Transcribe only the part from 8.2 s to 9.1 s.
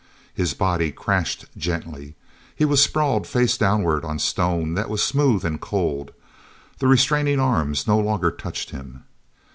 touched him.